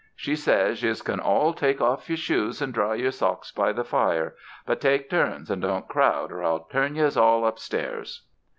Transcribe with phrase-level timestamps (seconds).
[0.15, 3.83] She says yez can all take off your shoes and dry your socks by the
[3.83, 4.33] fire.
[4.65, 8.25] But take turns and don't crowd or I'll turn yez all upstairs."